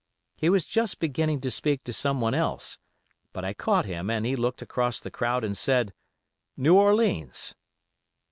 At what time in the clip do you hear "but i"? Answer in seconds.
3.33-3.53